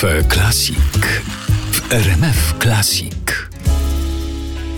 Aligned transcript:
Cafe 0.00 0.24
Classic 0.24 0.78
w 1.72 1.92
RMF 1.92 2.54
Classic. 2.62 3.14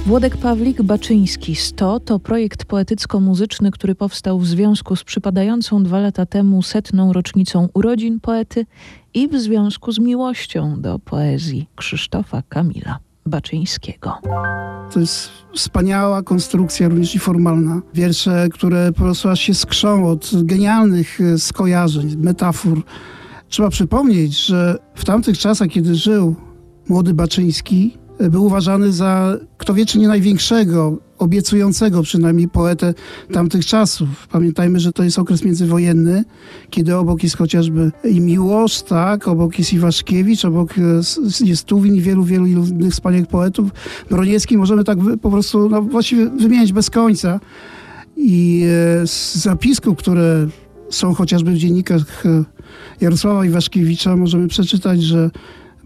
Włodek 0.07 0.37
Pawlik 0.37 0.83
Baczyński 0.83 1.57
100 1.57 2.01
to 2.01 2.19
projekt 2.19 2.65
poetycko-muzyczny, 2.65 3.71
który 3.71 3.95
powstał 3.95 4.39
w 4.39 4.47
związku 4.47 4.97
z 4.97 5.05
przypadającą 5.05 5.83
dwa 5.83 6.01
lata 6.01 6.27
temu 6.27 6.63
setną 6.63 7.13
rocznicą 7.13 7.69
urodzin 7.75 8.21
poety 8.21 8.67
i 9.15 9.29
w 9.29 9.41
związku 9.41 9.93
z 9.93 9.99
miłością 9.99 10.81
do 10.81 10.99
poezji 10.99 11.69
Krzysztofa 11.77 12.43
Kamila 12.49 12.99
Baczyńskiego. 13.27 14.19
To 14.93 15.01
jest 15.01 15.31
wspaniała 15.55 16.23
konstrukcja, 16.23 16.89
również 16.89 17.15
i 17.15 17.19
formalna. 17.19 17.83
Wiersze, 17.95 18.49
które 18.53 18.93
po 18.93 18.99
prostu 18.99 19.29
aż 19.29 19.41
się 19.41 19.55
skrzą 19.55 20.07
od 20.07 20.31
genialnych 20.45 21.21
e, 21.21 21.39
skojarzeń, 21.39 22.17
metafor. 22.17 22.83
Trzeba 23.49 23.71
przypomnieć, 23.71 24.47
że 24.47 24.79
w 24.95 25.05
tamtych 25.05 25.39
czasach, 25.39 25.69
kiedy 25.69 25.95
żył 25.95 26.37
młody 26.89 27.15
Baczyński, 27.15 27.97
e, 28.19 28.31
był 28.31 28.45
uważany 28.45 28.93
za, 28.93 29.37
kto 29.59 29.75
wie, 29.75 29.87
czy 29.87 29.99
nie 29.99 30.09
największego, 30.09 30.99
obiecującego 31.19 32.03
przynajmniej 32.03 32.49
poetę 32.49 32.95
tamtych 33.33 33.67
czasów. 33.67 34.09
Pamiętajmy, 34.31 34.81
że 34.81 34.93
to 34.93 35.03
jest 35.03 35.19
okres 35.19 35.45
międzywojenny, 35.45 36.25
kiedy 36.71 36.97
obok 36.97 37.23
jest 37.23 37.37
chociażby 37.37 37.93
i 38.05 38.21
Miłosz, 38.21 38.83
tak, 38.83 39.29
obok 39.29 39.59
jest 39.59 39.73
Iwaszkiewicz, 39.73 40.45
obok 40.45 40.75
jest 41.41 41.65
Tuwin 41.65 41.95
i 41.95 42.01
wielu, 42.01 42.25
wielu 42.25 42.47
innych 42.47 42.93
wspaniałych 42.93 43.29
poetów. 43.29 43.71
Broniecki 44.11 44.59
możemy 44.59 44.85
tak 44.85 44.99
po 45.23 45.31
prostu 45.31 45.69
no, 45.69 45.83
właściwie 45.83 46.27
wymieniać 46.27 46.73
bez 46.73 46.91
końca. 46.91 47.41
I 48.17 48.65
e, 49.03 49.07
z 49.07 49.35
zapisków, 49.35 49.99
które 49.99 50.47
są 50.91 51.15
chociażby 51.15 51.51
w 51.51 51.57
dziennikach 51.57 52.27
e, 52.27 52.45
Jarosława 53.01 53.45
Iwaszkiewicza, 53.45 54.17
możemy 54.17 54.49
przeczytać, 54.49 55.03
że 55.03 55.31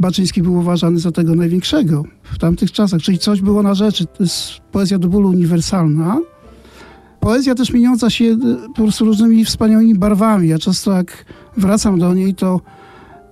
Baczyński 0.01 0.43
był 0.43 0.55
uważany 0.55 0.99
za 0.99 1.13
tego 1.13 1.35
największego 1.35 2.05
w 2.23 2.39
tamtych 2.39 2.73
czasach, 2.73 3.03
czyli 3.03 3.19
coś 3.19 3.41
było 3.41 3.63
na 3.63 3.75
rzeczy. 3.75 4.07
To 4.07 4.23
jest 4.23 4.51
poezja 4.73 4.99
do 4.99 5.09
bólu 5.09 5.29
uniwersalna. 5.29 6.19
Poezja 7.21 7.55
też 7.55 7.73
mieniąca 7.73 8.11
się 8.11 8.25
e, 8.25 8.37
po 8.69 8.83
prostu 8.83 9.05
różnymi 9.05 9.45
wspaniałymi 9.45 9.95
barwami. 9.95 10.49
Ja 10.49 10.59
często 10.59 10.93
jak 10.93 11.25
wracam 11.57 11.99
do 11.99 12.15
niej, 12.15 12.35
to 12.35 12.61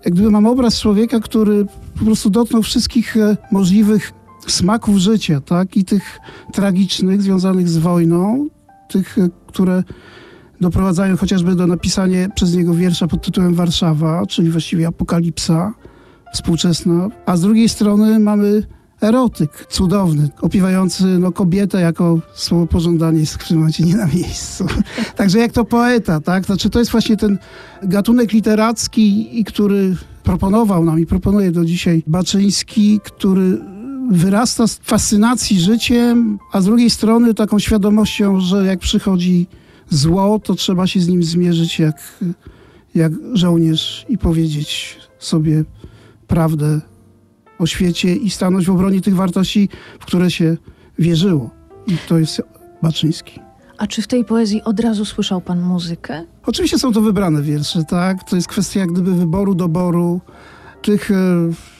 jak 0.04 0.14
gdyby 0.14 0.30
mam 0.30 0.46
obraz 0.46 0.80
człowieka, 0.80 1.20
który 1.20 1.66
po 1.98 2.04
prostu 2.04 2.30
dotknął 2.30 2.62
wszystkich 2.62 3.16
e, 3.16 3.36
możliwych 3.52 4.12
smaków 4.46 4.96
życia, 4.96 5.40
tak? 5.40 5.76
I 5.76 5.84
tych 5.84 6.18
tragicznych, 6.52 7.22
związanych 7.22 7.68
z 7.68 7.78
wojną, 7.78 8.48
tych, 8.88 9.18
e, 9.18 9.28
które 9.46 9.84
doprowadzają 10.60 11.16
chociażby 11.16 11.54
do 11.54 11.66
napisania 11.66 12.28
przez 12.28 12.54
niego 12.54 12.74
wiersza 12.74 13.06
pod 13.06 13.22
tytułem 13.22 13.54
Warszawa, 13.54 14.26
czyli 14.26 14.50
właściwie 14.50 14.86
apokalipsa 14.86 15.74
współczesna, 16.32 17.08
a 17.26 17.36
z 17.36 17.40
drugiej 17.40 17.68
strony 17.68 18.18
mamy 18.18 18.62
erotyk 19.00 19.66
cudowny, 19.70 20.28
opiewający 20.40 21.04
no, 21.04 21.32
kobietę 21.32 21.80
jako 21.80 22.18
słowo 22.34 22.66
pożądanie 22.66 23.20
jest 23.20 23.38
nie 23.80 23.96
na 23.96 24.06
miejscu. 24.06 24.66
Także 25.16 25.38
jak 25.38 25.52
to 25.52 25.64
poeta, 25.64 26.20
tak? 26.20 26.46
Znaczy 26.46 26.70
to 26.70 26.78
jest 26.78 26.90
właśnie 26.90 27.16
ten 27.16 27.38
gatunek 27.82 28.32
literacki, 28.32 29.44
który 29.46 29.96
proponował 30.22 30.84
nam 30.84 31.00
i 31.00 31.06
proponuje 31.06 31.52
do 31.52 31.64
dzisiaj 31.64 32.02
Baczyński, 32.06 33.00
który 33.04 33.58
wyrasta 34.10 34.66
z 34.66 34.78
fascynacji 34.82 35.60
życiem, 35.60 36.38
a 36.52 36.60
z 36.60 36.64
drugiej 36.64 36.90
strony 36.90 37.34
taką 37.34 37.58
świadomością, 37.58 38.40
że 38.40 38.66
jak 38.66 38.78
przychodzi 38.78 39.46
zło, 39.90 40.38
to 40.38 40.54
trzeba 40.54 40.86
się 40.86 41.00
z 41.00 41.08
nim 41.08 41.22
zmierzyć 41.22 41.78
jak, 41.78 42.24
jak 42.94 43.12
żołnierz 43.32 44.06
i 44.08 44.18
powiedzieć 44.18 44.98
sobie 45.18 45.64
prawdę 46.26 46.80
o 47.58 47.66
świecie 47.66 48.16
i 48.16 48.30
stanąć 48.30 48.66
w 48.66 48.70
obronie 48.70 49.00
tych 49.00 49.14
wartości, 49.14 49.68
w 50.00 50.06
które 50.06 50.30
się 50.30 50.56
wierzyło. 50.98 51.50
I 51.86 51.96
to 52.08 52.18
jest 52.18 52.42
Baczyński. 52.82 53.40
A 53.78 53.86
czy 53.86 54.02
w 54.02 54.06
tej 54.06 54.24
poezji 54.24 54.62
od 54.62 54.80
razu 54.80 55.04
słyszał 55.04 55.40
pan 55.40 55.60
muzykę? 55.60 56.24
Oczywiście 56.46 56.78
są 56.78 56.92
to 56.92 57.00
wybrane 57.00 57.42
wiersze, 57.42 57.84
tak? 57.84 58.24
To 58.24 58.36
jest 58.36 58.48
kwestia 58.48 58.80
jak 58.80 58.92
gdyby 58.92 59.14
wyboru, 59.14 59.54
doboru 59.54 60.20
tych 60.82 61.10
e, 61.10 61.14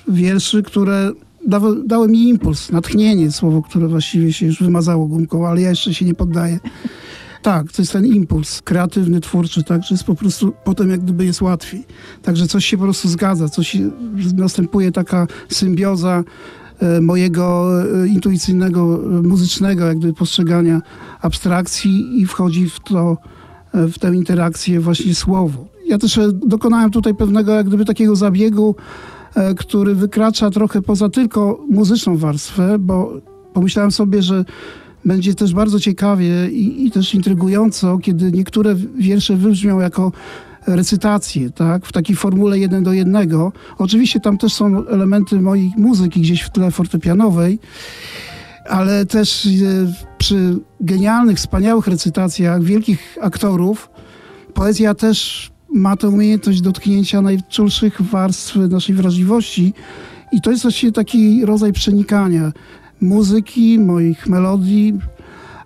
wierszy, 0.08 0.62
które 0.62 1.12
dały, 1.46 1.86
dały 1.86 2.08
mi 2.08 2.28
impuls, 2.28 2.72
natchnienie, 2.72 3.32
słowo, 3.32 3.62
które 3.62 3.88
właściwie 3.88 4.32
się 4.32 4.46
już 4.46 4.62
wymazało 4.62 5.06
gumką, 5.06 5.46
ale 5.46 5.60
ja 5.60 5.70
jeszcze 5.70 5.94
się 5.94 6.04
nie 6.04 6.14
poddaję. 6.14 6.58
Tak, 7.42 7.72
to 7.72 7.82
jest 7.82 7.92
ten 7.92 8.06
impuls 8.06 8.62
kreatywny, 8.62 9.20
twórczy, 9.20 9.64
tak, 9.64 9.82
że 9.82 9.94
jest 9.94 10.04
po 10.04 10.14
prostu 10.14 10.52
potem 10.64 10.90
jak 10.90 11.00
gdyby 11.00 11.24
jest 11.24 11.42
łatwiej. 11.42 11.84
Także 12.22 12.46
coś 12.46 12.64
się 12.66 12.76
po 12.76 12.82
prostu 12.82 13.08
zgadza, 13.08 13.48
coś 13.48 13.76
następuje 14.36 14.92
taka 14.92 15.26
symbioza 15.48 16.24
e, 16.78 17.00
mojego 17.00 17.70
e, 17.82 18.08
intuicyjnego, 18.08 19.00
e, 19.04 19.22
muzycznego 19.22 19.86
jak 19.86 19.98
gdyby 19.98 20.14
postrzegania 20.14 20.82
abstrakcji 21.20 22.20
i 22.20 22.26
wchodzi 22.26 22.70
w 22.70 22.80
to, 22.80 23.16
w 23.74 23.98
tę 23.98 24.14
interakcję 24.14 24.80
właśnie 24.80 25.14
słowo. 25.14 25.66
Ja 25.86 25.98
też 25.98 26.20
dokonałem 26.32 26.90
tutaj 26.90 27.14
pewnego 27.14 27.52
jak 27.54 27.66
gdyby 27.66 27.84
takiego 27.84 28.16
zabiegu, 28.16 28.76
który 29.56 29.94
wykracza 29.94 30.50
trochę 30.50 30.82
poza 30.82 31.08
tylko 31.08 31.64
muzyczną 31.70 32.16
warstwę, 32.16 32.78
bo 32.78 33.12
pomyślałem 33.54 33.90
sobie, 33.90 34.22
że 34.22 34.44
będzie 35.04 35.34
też 35.34 35.54
bardzo 35.54 35.80
ciekawie 35.80 36.50
i, 36.50 36.86
i 36.86 36.90
też 36.90 37.14
intrygująco, 37.14 37.98
kiedy 37.98 38.32
niektóre 38.32 38.74
wiersze 38.98 39.36
wybrzmią 39.36 39.80
jako 39.80 40.12
recytacje, 40.66 41.50
tak, 41.50 41.86
w 41.86 41.92
takiej 41.92 42.16
formule 42.16 42.58
jeden 42.58 42.84
do 42.84 42.92
jednego. 42.92 43.52
Oczywiście 43.78 44.20
tam 44.20 44.38
też 44.38 44.52
są 44.52 44.86
elementy 44.86 45.40
mojej 45.40 45.72
muzyki 45.76 46.20
gdzieś 46.20 46.42
w 46.42 46.50
tle 46.50 46.70
fortepianowej, 46.70 47.58
ale 48.68 49.06
też 49.06 49.46
e, 49.46 49.50
przy 50.18 50.58
genialnych, 50.80 51.36
wspaniałych 51.38 51.86
recytacjach 51.86 52.62
wielkich 52.62 53.18
aktorów 53.20 53.90
poezja 54.54 54.94
też 54.94 55.50
ma 55.74 55.96
tę 55.96 56.08
umiejętność 56.08 56.60
dotknięcia 56.60 57.22
najczulszych 57.22 58.02
warstw 58.02 58.56
naszej 58.56 58.94
wrażliwości 58.94 59.74
i 60.32 60.40
to 60.40 60.50
jest 60.50 60.62
właśnie 60.62 60.92
taki 60.92 61.46
rodzaj 61.46 61.72
przenikania 61.72 62.52
muzyki, 63.00 63.78
moich 63.78 64.26
melodii, 64.26 64.98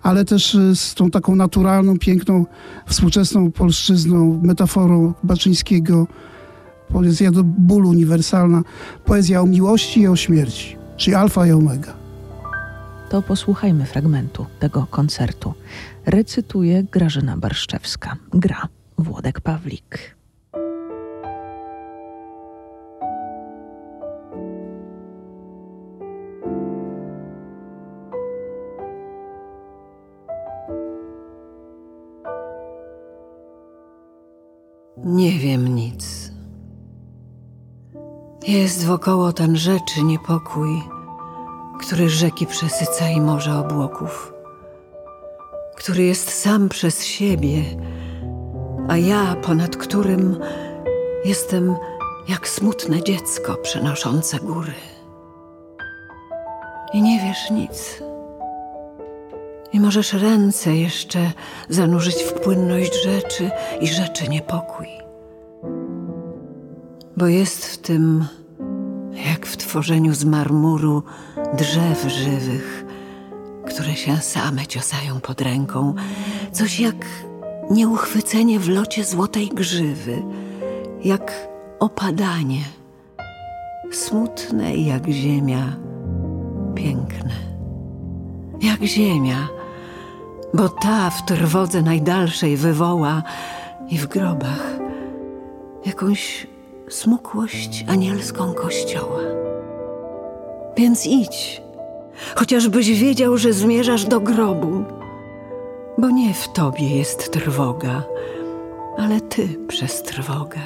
ale 0.03 0.25
też 0.25 0.55
e, 0.55 0.75
z 0.75 0.93
tą 0.93 1.11
taką 1.11 1.35
naturalną, 1.35 1.99
piękną, 1.99 2.45
współczesną 2.85 3.51
polszczyzną, 3.51 4.41
metaforą 4.43 5.13
Baczyńskiego. 5.23 6.07
Poezja 6.93 7.31
do 7.31 7.43
bólu 7.43 7.89
uniwersalna, 7.89 8.61
poezja 9.05 9.41
o 9.41 9.45
miłości 9.45 10.01
i 10.01 10.07
o 10.07 10.15
śmierci, 10.15 10.77
czyli 10.97 11.15
alfa 11.15 11.47
i 11.47 11.51
omega. 11.51 11.93
To 13.09 13.21
posłuchajmy 13.21 13.85
fragmentu 13.85 14.45
tego 14.59 14.87
koncertu. 14.89 15.53
Recytuje 16.05 16.83
Grażyna 16.83 17.37
Barszczewska. 17.37 18.15
Gra 18.33 18.67
Włodek 18.97 19.41
Pawlik. 19.41 20.14
Nie 35.25 35.39
wiem 35.39 35.75
nic. 35.75 36.31
Jest 38.47 38.85
wokoło 38.85 39.33
ten 39.33 39.55
rzeczy 39.55 40.03
niepokój, 40.03 40.81
który 41.79 42.09
rzeki 42.09 42.45
przesyca 42.45 43.09
i 43.09 43.21
morze 43.21 43.57
obłoków, 43.57 44.33
który 45.75 46.03
jest 46.03 46.41
sam 46.41 46.69
przez 46.69 47.05
siebie, 47.05 47.63
a 48.87 48.97
ja 48.97 49.35
ponad 49.35 49.77
którym 49.77 50.39
jestem 51.25 51.75
jak 52.27 52.47
smutne 52.47 53.03
dziecko 53.03 53.55
przenoszące 53.55 54.39
góry. 54.39 54.73
I 56.93 57.01
nie 57.01 57.19
wiesz 57.19 57.51
nic. 57.51 58.03
I 59.73 59.79
możesz 59.79 60.13
ręce 60.13 60.75
jeszcze 60.75 61.31
zanurzyć 61.69 62.15
w 62.15 62.33
płynność 62.33 63.03
rzeczy 63.03 63.51
i 63.81 63.87
rzeczy 63.87 64.29
niepokój. 64.29 64.94
Bo 67.17 67.27
jest 67.27 67.65
w 67.65 67.77
tym, 67.77 68.25
jak 69.27 69.45
w 69.45 69.57
tworzeniu 69.57 70.13
z 70.13 70.25
marmuru 70.25 71.03
drzew 71.53 72.11
żywych, 72.11 72.85
które 73.67 73.95
się 73.95 74.17
same 74.17 74.67
ciosają 74.67 75.19
pod 75.19 75.41
ręką, 75.41 75.93
coś 76.51 76.79
jak 76.79 77.05
nieuchwycenie 77.71 78.59
w 78.59 78.69
locie 78.69 79.03
złotej 79.03 79.49
grzywy, 79.49 80.23
jak 81.03 81.47
opadanie, 81.79 82.61
smutne 83.91 84.75
jak 84.75 85.07
ziemia, 85.07 85.75
piękne, 86.75 87.35
jak 88.61 88.83
ziemia. 88.83 89.47
Bo 90.53 90.69
ta 90.69 91.09
w 91.09 91.25
trwodze 91.25 91.81
najdalszej 91.81 92.57
wywoła 92.57 93.23
i 93.89 93.97
w 93.97 94.07
grobach 94.07 94.79
jakąś 95.85 96.47
smukłość 96.89 97.85
anielską 97.87 98.53
kościoła. 98.53 99.19
Więc 100.77 101.05
idź, 101.05 101.61
chociażbyś 102.35 102.99
wiedział, 102.99 103.37
że 103.37 103.53
zmierzasz 103.53 104.05
do 104.05 104.19
grobu, 104.19 104.83
bo 105.97 106.09
nie 106.09 106.33
w 106.33 106.53
tobie 106.53 106.97
jest 106.97 107.31
trwoga, 107.31 108.03
ale 108.97 109.21
ty 109.21 109.47
przez 109.67 110.03
trwogę. 110.03 110.59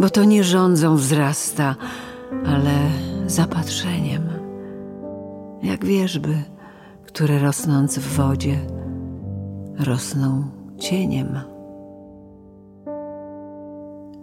Bo 0.00 0.10
to 0.10 0.24
nie 0.24 0.44
rządzą 0.44 0.96
wzrasta, 0.96 1.76
ale 2.46 2.72
zapatrzeniem, 3.26 4.28
jak 5.62 5.84
wierzby, 5.84 6.34
które 7.06 7.38
rosnąc 7.38 7.98
w 7.98 8.16
wodzie, 8.16 8.58
rosną 9.78 10.44
cieniem. 10.78 11.49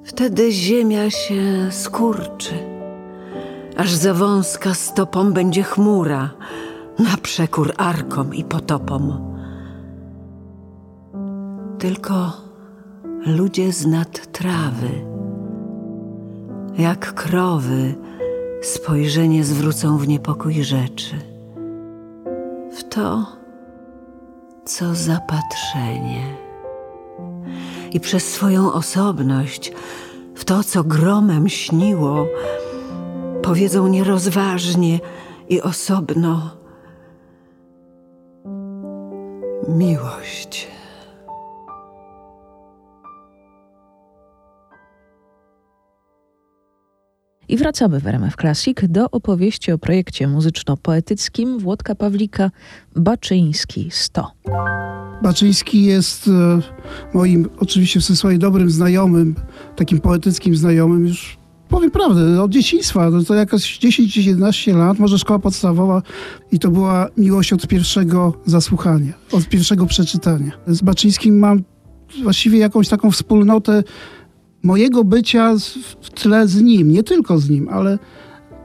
Wtedy 0.08 0.52
ziemia 0.52 1.10
się 1.10 1.72
skurczy, 1.72 2.54
aż 3.78 3.94
za 3.94 4.14
wąska 4.14 4.74
stopą 4.74 5.34
będzie 5.34 5.64
chmura, 5.64 6.30
na 7.00 7.18
przekór 7.22 7.74
arkom 7.78 8.36
i 8.36 8.44
potopom. 8.44 9.34
Tylko 11.80 12.32
ludzie 13.26 13.74
z 13.74 13.86
nad 13.86 14.32
trawy, 14.32 14.90
jak 16.78 17.14
krowy, 17.14 17.96
spojrzenie 18.62 19.44
zwrócą 19.44 19.98
w 19.98 20.08
niepokój 20.08 20.64
rzeczy. 20.64 21.16
W 22.78 22.84
to, 22.84 23.26
co 24.66 24.96
zapatrzenie 24.96 26.47
i 27.94 28.00
przez 28.00 28.34
swoją 28.34 28.74
osobność, 28.74 29.72
w 30.36 30.46
to, 30.46 30.64
co 30.64 30.84
gromem 30.84 31.50
śniło, 31.50 32.28
powiedzą 33.44 33.88
nierozważnie 33.88 35.00
i 35.50 35.62
osobno 35.62 36.50
miłość. 39.68 40.77
I 47.50 47.58
wracamy 47.58 48.00
w 48.00 48.08
RMF 48.08 48.36
Classic 48.36 48.78
do 48.90 49.12
opowieści 49.12 49.72
o 49.72 49.78
projekcie 49.78 50.28
muzyczno-poetyckim 50.28 51.60
Włodka 51.60 51.96
Pawlika 51.96 52.52
Baczyński 52.96 53.88
100. 53.92 54.32
Baczyński 55.24 55.84
jest 55.84 56.28
e, 56.28 56.60
moim 57.14 57.50
oczywiście 57.60 58.00
w 58.00 58.04
sensie 58.04 58.38
dobrym 58.38 58.70
znajomym, 58.70 59.36
takim 59.76 60.00
poetyckim 60.00 60.56
znajomym 60.56 61.08
już 61.08 61.38
powiem 61.70 61.92
prawdę, 61.92 62.42
od 62.42 62.52
dzieciństwa, 62.52 63.12
to, 63.12 63.24
to 63.24 63.34
jakoś 63.34 63.80
10-11 63.80 64.78
lat, 64.78 65.00
może 65.00 65.20
szkoła 65.20 65.40
podstawowa 65.40 66.02
i 66.52 66.60
to 66.60 66.72
była 66.72 67.08
miłość 67.18 67.54
od 67.54 67.68
pierwszego 67.68 68.34
zasłuchania, 68.46 69.14
od 69.32 69.50
pierwszego 69.50 69.86
przeczytania. 69.86 70.52
Z 70.68 70.82
Baczyńskim 70.82 71.40
mam 71.40 71.64
właściwie 72.24 72.60
jakąś 72.60 72.88
taką 72.88 73.12
wspólnotę 73.12 73.84
mojego 74.68 75.04
bycia 75.04 75.56
w 76.02 76.10
tle 76.10 76.48
z 76.48 76.62
nim, 76.62 76.92
nie 76.92 77.04
tylko 77.04 77.40
z 77.40 77.50
nim, 77.50 77.70
ale 77.70 78.00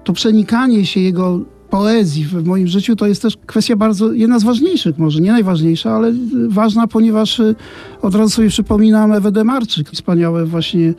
to 0.05 0.13
przenikanie 0.13 0.87
się 0.87 1.01
jego 1.01 1.41
poezji 1.71 2.25
w 2.25 2.47
moim 2.47 2.67
życiu 2.67 2.97
to 2.97 3.07
jest 3.07 3.23
też 3.23 3.37
kwestia 3.47 3.77
bardzo, 3.77 4.13
jedna 4.13 4.39
z 4.39 4.45
ważniejszych, 4.45 4.99
może 4.99 5.21
nie 5.21 5.33
najważniejsza, 5.33 5.91
ale 5.93 6.13
ważna, 6.49 6.87
ponieważ 6.87 7.41
y, 7.41 7.55
od 8.03 8.15
razu 8.15 8.31
sobie 8.31 8.49
przypominam 8.49 9.13
Ewę 9.13 9.33
Demarczyk, 9.33 9.91
wspaniałe 9.91 10.45
właśnie 10.45 10.95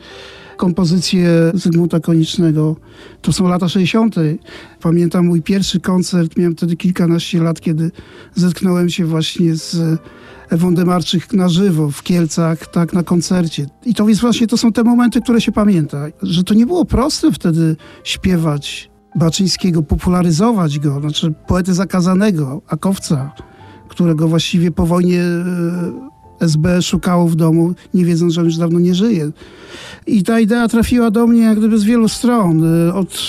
kompozycje 0.56 1.28
Zygmunta 1.54 2.00
Konicznego. 2.00 2.76
To 3.22 3.32
są 3.32 3.48
lata 3.48 3.68
60. 3.68 4.14
Pamiętam 4.80 5.26
mój 5.26 5.42
pierwszy 5.42 5.80
koncert, 5.80 6.36
miałem 6.36 6.56
wtedy 6.56 6.76
kilkanaście 6.76 7.42
lat, 7.42 7.60
kiedy 7.60 7.90
zetknąłem 8.34 8.90
się 8.90 9.04
właśnie 9.04 9.54
z 9.54 10.00
Ewą 10.50 10.74
Demarczyk 10.74 11.32
na 11.32 11.48
żywo 11.48 11.90
w 11.90 12.02
Kielcach, 12.02 12.66
tak, 12.66 12.92
na 12.92 13.02
koncercie. 13.02 13.66
I 13.86 13.94
to 13.94 14.08
jest 14.08 14.20
właśnie, 14.20 14.46
to 14.46 14.56
są 14.56 14.72
te 14.72 14.84
momenty, 14.84 15.20
które 15.20 15.40
się 15.40 15.52
pamięta. 15.52 16.06
Że 16.22 16.44
to 16.44 16.54
nie 16.54 16.66
było 16.66 16.84
proste 16.84 17.32
wtedy 17.32 17.76
śpiewać 18.04 18.90
Baczyńskiego, 19.14 19.82
popularyzować 19.82 20.78
go, 20.78 21.00
znaczy 21.00 21.34
poety 21.46 21.74
zakazanego, 21.74 22.62
Akowca, 22.68 23.32
którego 23.88 24.28
właściwie 24.28 24.70
po 24.70 24.86
wojnie 24.86 25.20
e, 25.20 26.13
SB 26.40 26.82
szukało 26.82 27.28
w 27.28 27.36
domu, 27.36 27.74
nie 27.94 28.04
wiedząc, 28.04 28.32
że 28.32 28.40
on 28.40 28.46
już 28.46 28.56
dawno 28.56 28.78
nie 28.78 28.94
żyje. 28.94 29.30
I 30.06 30.22
ta 30.22 30.40
idea 30.40 30.68
trafiła 30.68 31.10
do 31.10 31.26
mnie 31.26 31.40
jak 31.40 31.58
gdyby 31.58 31.78
z 31.78 31.84
wielu 31.84 32.08
stron. 32.08 32.64
E, 32.88 32.94
od 32.94 33.22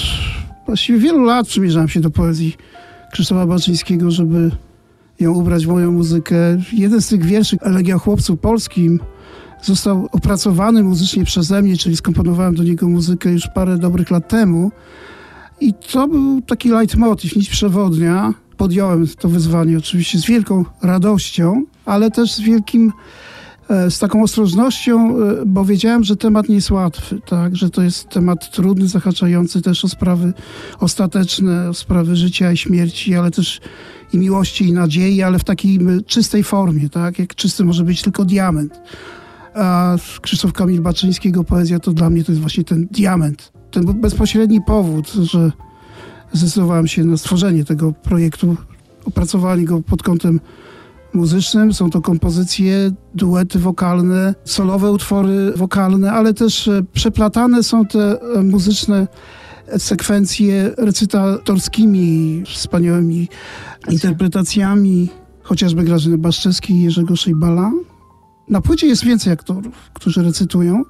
właściwie 0.65 0.99
wielu 0.99 1.23
lat 1.23 1.47
przymierzałem 1.47 1.89
się 1.89 1.99
do 1.99 2.09
poezji 2.09 2.55
Krzysztofa 3.11 3.47
Baczyńskiego, 3.47 4.11
żeby 4.11 4.51
ją 5.19 5.33
ubrać 5.33 5.65
w 5.65 5.69
moją 5.69 5.91
muzykę. 5.91 6.35
Jeden 6.73 7.01
z 7.01 7.07
tych 7.07 7.25
wierszy 7.25 7.57
Elegia 7.61 7.97
Chłopcu 7.97 8.37
Polskim 8.37 8.99
został 9.63 10.09
opracowany 10.11 10.83
muzycznie 10.83 11.25
przeze 11.25 11.61
mnie, 11.61 11.77
czyli 11.77 11.97
skomponowałem 11.97 12.55
do 12.55 12.63
niego 12.63 12.89
muzykę 12.89 13.31
już 13.31 13.47
parę 13.47 13.77
dobrych 13.77 14.11
lat 14.11 14.27
temu. 14.27 14.71
I 15.61 15.73
to 15.73 16.07
był 16.07 16.41
taki 16.41 16.69
leitmotiv, 16.69 17.35
nić 17.35 17.49
przewodnia. 17.49 18.33
Podjąłem 18.57 19.07
to 19.07 19.29
wyzwanie 19.29 19.77
oczywiście 19.77 20.19
z 20.19 20.25
wielką 20.25 20.65
radością, 20.81 21.63
ale 21.85 22.11
też 22.11 22.33
z 22.33 22.39
wielkim, 22.39 22.93
e, 23.69 23.91
z 23.91 23.99
taką 23.99 24.23
ostrożnością, 24.23 25.17
e, 25.17 25.45
bo 25.45 25.65
wiedziałem, 25.65 26.03
że 26.03 26.15
temat 26.15 26.49
nie 26.49 26.55
jest 26.55 26.71
łatwy, 26.71 27.21
tak? 27.29 27.55
że 27.55 27.69
to 27.69 27.81
jest 27.81 28.09
temat 28.09 28.51
trudny, 28.51 28.87
zahaczający 28.87 29.61
też 29.61 29.85
o 29.85 29.89
sprawy 29.89 30.33
ostateczne, 30.79 31.69
o 31.69 31.73
sprawy 31.73 32.15
życia 32.15 32.51
i 32.51 32.57
śmierci, 32.57 33.15
ale 33.15 33.31
też 33.31 33.61
i 34.13 34.17
miłości 34.17 34.65
i 34.65 34.73
nadziei, 34.73 35.21
ale 35.21 35.39
w 35.39 35.43
takiej 35.43 35.79
czystej 36.05 36.43
formie, 36.43 36.89
tak? 36.89 37.19
jak 37.19 37.35
czysty 37.35 37.63
może 37.63 37.83
być 37.83 38.01
tylko 38.01 38.25
diament. 38.25 38.81
A 39.55 39.95
Krzysztof 40.21 40.53
Kamil 40.53 40.81
Baczyńskiego 40.81 41.43
poezja 41.43 41.79
to 41.79 41.93
dla 41.93 42.09
mnie 42.09 42.23
to 42.23 42.31
jest 42.31 42.41
właśnie 42.41 42.63
ten 42.63 42.87
diament 42.91 43.55
ten 43.75 44.01
bezpośredni 44.01 44.61
powód, 44.61 45.11
że 45.11 45.51
zdecydowałem 46.33 46.87
się 46.87 47.03
na 47.03 47.17
stworzenie 47.17 47.65
tego 47.65 47.91
projektu, 47.91 48.57
opracowanie 49.05 49.65
go 49.65 49.81
pod 49.81 50.03
kątem 50.03 50.39
muzycznym. 51.15 51.73
Są 51.73 51.89
to 51.89 52.01
kompozycje, 52.01 52.91
duety 53.13 53.59
wokalne, 53.59 54.35
solowe 54.43 54.91
utwory 54.91 55.53
wokalne, 55.55 56.11
ale 56.11 56.33
też 56.33 56.67
e, 56.67 56.83
przeplatane 56.93 57.63
są 57.63 57.85
te 57.85 58.21
e, 58.21 58.43
muzyczne 58.43 59.07
sekwencje 59.77 60.71
recytatorskimi, 60.77 62.43
wspaniałymi 62.45 63.27
interpretacjami, 63.89 65.09
chociażby 65.41 65.83
Grażyny 65.83 66.17
Baszczewskiej 66.17 66.75
i 66.75 66.83
Jerzego 66.83 67.15
Szejbala. 67.15 67.71
Na 68.49 68.61
płycie 68.61 68.87
jest 68.87 69.03
więcej 69.03 69.33
aktorów, 69.33 69.73
którzy 69.93 70.23
recytują. 70.23 70.83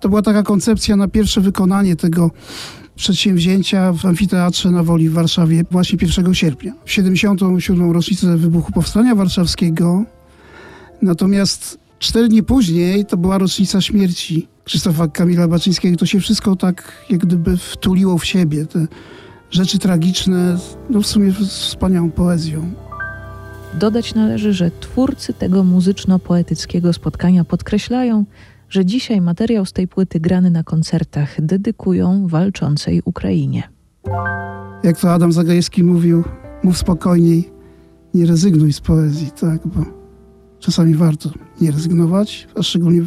To 0.00 0.08
była 0.08 0.22
taka 0.22 0.42
koncepcja 0.42 0.96
na 0.96 1.08
pierwsze 1.08 1.40
wykonanie 1.40 1.96
tego 1.96 2.30
przedsięwzięcia 2.96 3.92
w 3.92 4.06
Amfiteatrze 4.06 4.70
na 4.70 4.82
Woli 4.82 5.08
w 5.08 5.12
Warszawie 5.12 5.64
właśnie 5.70 5.98
1 6.02 6.34
sierpnia, 6.34 6.72
w 6.84 6.90
77. 6.90 7.92
rocznicę 7.92 8.36
wybuchu 8.36 8.72
Powstania 8.72 9.14
Warszawskiego. 9.14 10.04
Natomiast 11.02 11.78
cztery 11.98 12.28
dni 12.28 12.42
później 12.42 13.06
to 13.06 13.16
była 13.16 13.38
rocznica 13.38 13.80
śmierci 13.80 14.48
Krzysztofa 14.64 15.08
Kamila 15.08 15.48
Baczyńskiego. 15.48 15.96
To 15.96 16.06
się 16.06 16.20
wszystko 16.20 16.56
tak 16.56 16.92
jak 17.10 17.20
gdyby 17.20 17.56
wtuliło 17.56 18.18
w 18.18 18.24
siebie. 18.24 18.66
Te 18.66 18.86
rzeczy 19.50 19.78
tragiczne, 19.78 20.58
no 20.90 21.00
w 21.00 21.06
sumie 21.06 21.32
z 21.32 21.48
wspaniałą 21.48 22.10
poezją. 22.10 22.72
Dodać 23.74 24.14
należy, 24.14 24.52
że 24.52 24.70
twórcy 24.80 25.32
tego 25.34 25.64
muzyczno-poetyckiego 25.64 26.92
spotkania 26.92 27.44
podkreślają, 27.44 28.24
że 28.72 28.84
dzisiaj 28.84 29.20
materiał 29.20 29.66
z 29.66 29.72
tej 29.72 29.88
płyty 29.88 30.20
grany 30.20 30.50
na 30.50 30.62
koncertach 30.62 31.40
dedykują 31.40 32.26
walczącej 32.28 33.02
Ukrainie. 33.04 33.62
Jak 34.82 35.00
to 35.00 35.12
Adam 35.12 35.32
Zagajewski 35.32 35.84
mówił, 35.84 36.24
mów 36.62 36.78
spokojniej, 36.78 37.50
nie 38.14 38.26
rezygnuj 38.26 38.72
z 38.72 38.80
poezji, 38.80 39.30
tak, 39.40 39.66
bo 39.66 39.84
czasami 40.58 40.94
warto 40.94 41.30
nie 41.60 41.70
rezygnować, 41.70 42.48
a 42.54 42.62
szczególnie 42.62 43.02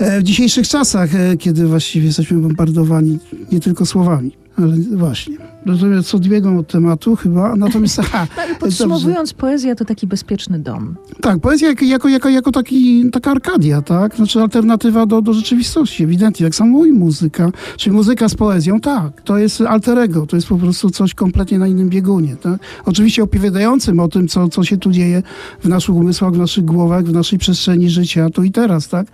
w, 0.00 0.02
e, 0.02 0.20
w 0.20 0.22
dzisiejszych 0.22 0.68
czasach, 0.68 1.14
e, 1.14 1.36
kiedy 1.36 1.66
właściwie 1.66 2.06
jesteśmy 2.06 2.38
bombardowani 2.38 3.18
nie 3.52 3.60
tylko 3.60 3.86
słowami, 3.86 4.32
ale 4.56 4.76
właśnie. 4.76 5.36
Natomiast 5.66 6.14
odbiegam 6.14 6.56
od 6.56 6.68
tematu 6.68 7.16
chyba, 7.16 7.56
natomiast... 7.56 7.98
Aha, 8.04 8.26
ale 8.36 8.54
podsumowując, 8.54 9.32
poezja 9.32 9.74
to 9.74 9.84
taki 9.84 10.06
bezpieczny 10.06 10.58
dom. 10.58 10.96
Tak, 11.20 11.40
poezja 11.40 11.68
jako, 11.82 12.08
jako, 12.08 12.28
jako 12.28 12.52
taki, 12.52 13.10
taka 13.10 13.30
arkadia, 13.30 13.82
tak? 13.82 14.16
Znaczy 14.16 14.40
alternatywa 14.40 15.06
do, 15.06 15.22
do 15.22 15.32
rzeczywistości, 15.32 16.04
ewidentnie. 16.04 16.46
Tak 16.46 16.54
samo 16.54 16.86
i 16.86 16.92
muzyka, 16.92 17.50
czyli 17.76 17.96
muzyka 17.96 18.28
z 18.28 18.34
poezją, 18.34 18.80
tak. 18.80 19.22
To 19.22 19.38
jest 19.38 19.60
alterego, 19.60 20.26
to 20.26 20.36
jest 20.36 20.48
po 20.48 20.56
prostu 20.56 20.90
coś 20.90 21.14
kompletnie 21.14 21.58
na 21.58 21.66
innym 21.66 21.88
biegunie, 21.88 22.36
tak? 22.36 22.60
Oczywiście 22.84 23.22
opowiadającym 23.22 24.00
o 24.00 24.08
tym, 24.08 24.28
co, 24.28 24.48
co 24.48 24.64
się 24.64 24.76
tu 24.76 24.90
dzieje 24.90 25.22
w 25.60 25.68
naszych 25.68 25.94
umysłach, 25.94 26.32
w 26.32 26.38
naszych 26.38 26.64
głowach, 26.64 27.04
w 27.04 27.12
naszej 27.12 27.38
przestrzeni 27.38 27.90
życia, 27.90 28.30
tu 28.30 28.42
i 28.42 28.50
teraz, 28.50 28.88
tak? 28.88 29.06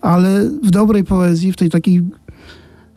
Ale 0.00 0.44
w 0.64 0.70
dobrej 0.70 1.04
poezji, 1.04 1.52
w 1.52 1.56
tej 1.56 1.70
takiej 1.70 2.02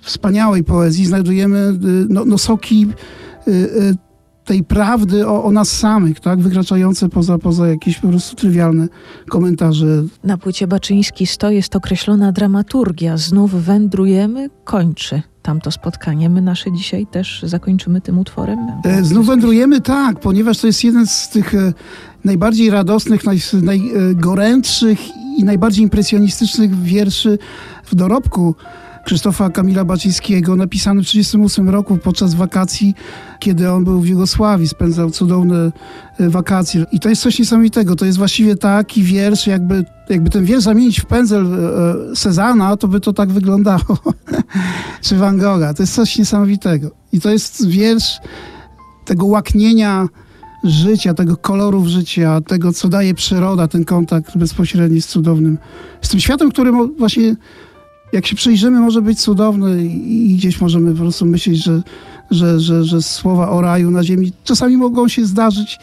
wspaniałej 0.02 0.64
poezji 0.64 1.06
znajdujemy 1.06 1.58
y, 1.58 1.78
no, 2.10 2.26
no 2.26 2.38
soki 2.38 2.88
y, 3.48 3.52
y, 3.52 3.96
tej 4.46 4.64
prawdy 4.64 5.28
o, 5.28 5.44
o, 5.44 5.52
nas 5.52 5.70
samych, 5.70 6.20
tak? 6.20 6.40
wykraczające 6.40 7.10
poza, 7.10 7.38
poza 7.38 7.68
jakieś 7.68 7.98
po 8.00 8.08
prostu 8.08 8.36
trywialne 8.36 8.88
komentarze. 9.30 9.86
Na 10.24 10.38
płycie 10.38 10.68
Baczyński 10.68 11.28
100 11.28 11.50
jest 11.50 11.76
określona 11.76 12.32
dramaturgia. 12.32 13.18
Znów 13.18 13.52
wędrujemy, 13.52 14.50
kończy 14.64 15.22
tamto 15.42 15.72
spotkanie. 15.72 16.30
My 16.30 16.42
nasze 16.42 16.72
dzisiaj 16.72 17.08
też 17.08 17.44
zakończymy 17.48 18.02
tym 18.02 18.20
utworem. 18.20 18.60
E, 18.84 19.04
znów 19.04 19.26
wędrujemy, 19.26 19.82
tak, 19.82 20.20
ponieważ 20.20 20.58
to 20.58 20.68
jest 20.68 20.84
jeden 20.84 21.08
z 21.08 21.30
tych 21.30 21.56
e, 21.56 21.74
najbardziej 22.26 22.70
radosnych, 22.70 23.26
naj, 23.26 23.40
najgorętszych 23.62 25.00
i 25.42 25.44
najbardziej 25.44 25.84
impresjonistycznych 25.84 26.76
wierszy 26.76 27.38
w 27.86 27.96
dorobku 27.96 28.56
Krzysztofa 29.06 29.50
Kamila 29.50 29.86
Baczyńskiego, 29.86 30.56
napisany 30.56 31.02
w 31.02 31.06
1938 31.06 31.70
roku 31.70 31.98
podczas 31.98 32.34
wakacji, 32.34 32.96
kiedy 33.40 33.72
on 33.72 33.84
był 33.84 34.02
w 34.02 34.08
Jugosławii, 34.08 34.68
spędzał 34.68 35.12
cudowne 35.12 35.72
e, 36.20 36.30
wakacje. 36.30 36.86
I 36.92 37.00
to 37.00 37.10
jest 37.10 37.22
coś 37.22 37.40
niesamowitego. 37.40 37.96
To 37.96 38.06
jest 38.06 38.18
właściwie 38.18 38.56
taki 38.56 39.04
wiersz, 39.04 39.48
jakby, 39.48 39.86
jakby 40.10 40.30
ten 40.30 40.46
wiersz 40.46 40.64
zamienić 40.64 41.00
w 41.00 41.06
pędzel 41.06 41.54
e, 41.54 42.16
Sezana, 42.16 42.78
to 42.78 42.88
by 42.88 43.00
to 43.00 43.14
tak 43.14 43.32
wyglądało. 43.32 43.98
Czy 45.06 45.16
Van 45.16 45.38
Gogha. 45.38 45.74
To 45.74 45.84
jest 45.84 45.96
coś 45.96 46.18
niesamowitego. 46.18 46.92
I 47.14 47.22
to 47.22 47.30
jest 47.30 47.68
wiersz 47.68 48.20
tego 49.06 49.26
łaknienia 49.26 50.08
życia, 50.64 51.14
tego 51.14 51.38
kolorów 51.38 51.88
życia, 51.88 52.42
tego, 52.42 52.74
co 52.74 52.90
daje 52.90 53.14
przyroda, 53.14 53.68
ten 53.68 53.86
kontakt 53.86 54.38
bezpośredni 54.38 55.02
z 55.02 55.08
cudownym, 55.08 55.58
z 56.02 56.10
tym 56.10 56.20
światem, 56.20 56.52
który 56.52 56.72
właśnie 56.98 57.36
jak 58.14 58.28
się 58.28 58.36
przyjrzymy, 58.36 58.80
może 58.80 59.02
być 59.02 59.22
cudowny 59.22 59.86
i 59.86 60.36
gdzieś 60.36 60.62
możemy 60.62 60.92
po 60.92 61.00
prostu 61.00 61.26
myśleć, 61.26 61.64
że, 61.64 61.82
że, 62.32 62.60
że, 62.60 62.84
że 62.84 63.02
słowa 63.02 63.50
o 63.50 63.62
raju 63.62 63.92
na 63.92 64.04
ziemi 64.04 64.32
czasami 64.44 64.78
mogą 64.78 65.08
się 65.08 65.26
zdarzyć 65.26 65.80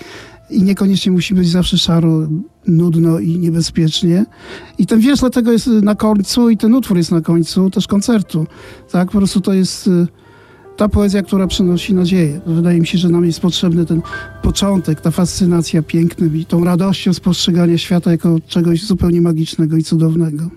i 0.50 0.62
niekoniecznie 0.62 1.12
musi 1.12 1.34
być 1.34 1.48
zawsze 1.48 1.78
szaro, 1.78 2.28
nudno 2.66 3.18
i 3.18 3.38
niebezpiecznie. 3.38 4.26
I 4.78 4.86
ten 4.86 5.00
wiersz 5.00 5.20
dlatego 5.20 5.52
jest 5.52 5.66
na 5.66 5.94
końcu 5.94 6.50
i 6.50 6.56
ten 6.56 6.74
utwór 6.74 6.96
jest 6.96 7.10
na 7.10 7.20
końcu 7.20 7.70
też 7.70 7.86
koncertu. 7.86 8.46
Tak, 8.90 9.10
po 9.10 9.18
prostu 9.18 9.40
to 9.40 9.52
jest 9.52 9.86
y, 9.86 10.06
ta 10.78 10.88
poezja, 10.88 11.22
która 11.22 11.46
przynosi 11.46 11.94
nadzieję. 11.94 12.40
Wydaje 12.46 12.80
mi 12.80 12.86
się, 12.86 12.98
że 12.98 13.08
nam 13.08 13.24
jest 13.24 13.40
potrzebny 13.40 13.86
ten 13.86 14.02
początek, 14.42 15.00
ta 15.00 15.10
fascynacja 15.10 15.82
pięknym 15.82 16.36
i 16.36 16.44
tą 16.44 16.64
radością 16.64 17.14
spostrzegania 17.14 17.78
świata 17.78 18.10
jako 18.10 18.38
czegoś 18.48 18.84
zupełnie 18.84 19.20
magicznego 19.20 19.76
i 19.76 19.82
cudownego. 19.82 20.50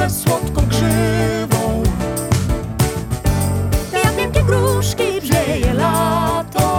Morze 0.00 0.14
słodką 0.14 0.68
krzywą. 0.68 1.82
Jak 4.04 4.16
miękkie 4.16 4.42
gruszki 4.42 5.20
brzmieje 5.20 5.74
lato. 5.74 6.70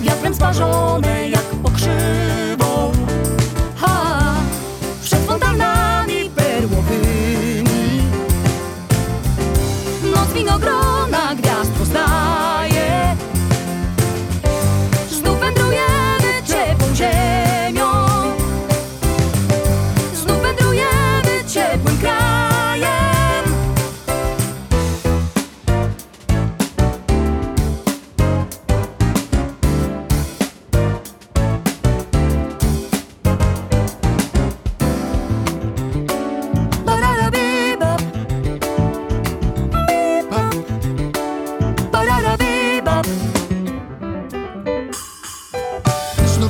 Wiatrem 0.00 0.34
sparzone 0.34 1.28
jak 1.28 1.44
pokrzywą. 1.44 2.92
Ha, 3.76 4.34
Przed 5.02 5.18
fontannami 5.18 6.30
perłowymi. 6.30 8.02
Noc 10.14 10.32
winogrona 10.34 10.97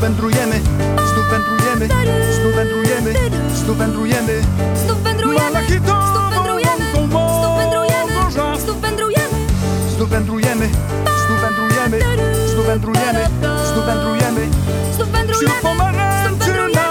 wędrujemy, 0.08 0.60
znów 1.12 1.28
wędrujemy, 1.30 1.88
znów 2.40 2.54
wędrujemy, 2.54 3.14
znów 3.64 3.76
wędrujemy. 3.78 4.42
Znów 4.84 5.02
wędrujemy, 5.02 5.66
znów 5.66 6.32
wędrujemy, 6.32 6.84
znów 6.92 7.10
wędrujemy, 7.56 8.58
znów 8.64 8.80
wędrujemy, 8.80 9.28
Znów 9.96 10.10
wędrujemy, 10.10 10.70
znów 11.26 11.40
wędrujemy, 11.40 11.98
znów 12.54 12.66
wędrujemy, 12.66 13.26
znów 13.72 13.86
wędrujemy. 13.86 14.48
znów 14.94 15.08
wędrujemy, 15.10 15.46
Wśród 15.46 15.62
pomarańczy 15.62 16.34
znów 16.34 16.38
wędrujemy, 16.38 16.88